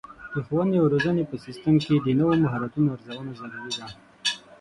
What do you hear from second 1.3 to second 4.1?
سیستم کې د نوو مهارتونو ارزونه ضروري ده.